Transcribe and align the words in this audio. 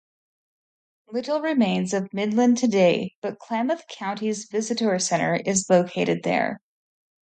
Little 1.11 1.41
remains 1.41 1.93
in 1.93 2.09
Midland 2.11 2.57
today, 2.57 3.13
but 3.21 3.37
Klamath 3.37 3.85
County's 3.87 4.45
visitor 4.49 4.97
center 4.97 5.35
is 5.35 5.67
located 5.69 6.23
there. 6.23 6.59